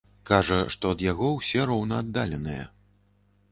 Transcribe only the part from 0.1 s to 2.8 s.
Кажа, што ад яго ўсе роўнааддаленыя.